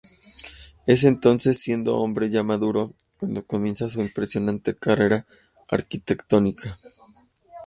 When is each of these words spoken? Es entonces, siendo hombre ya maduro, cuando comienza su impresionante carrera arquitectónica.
Es 0.87 1.03
entonces, 1.03 1.59
siendo 1.59 1.97
hombre 1.97 2.31
ya 2.31 2.41
maduro, 2.41 2.91
cuando 3.19 3.45
comienza 3.45 3.87
su 3.87 4.01
impresionante 4.01 4.73
carrera 4.73 5.27
arquitectónica. 5.67 6.75